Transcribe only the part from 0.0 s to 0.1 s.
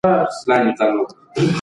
د